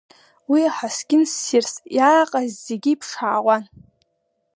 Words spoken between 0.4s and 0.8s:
Уи